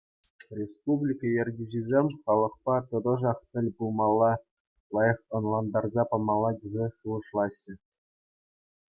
[0.57, 4.29] Республика ертӳҫисем халӑхпа тӑтӑшах тӗл пулмалла,
[4.99, 7.73] лайӑх ӑнлантарса памалла тесе шухӑшлаҫҫӗ.